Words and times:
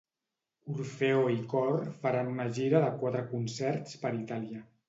Orfeó 0.75 1.19
i 1.33 1.37
Cor 1.51 1.83
faran 2.05 2.33
una 2.33 2.49
gira 2.57 2.83
de 2.87 2.91
quatre 3.05 3.25
concerts 3.37 4.05
per 4.07 4.17
Itàlia. 4.27 4.69